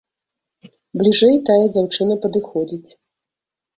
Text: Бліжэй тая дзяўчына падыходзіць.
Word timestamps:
Бліжэй 1.01 1.35
тая 1.49 1.59
дзяўчына 1.75 2.13
падыходзіць. 2.27 2.91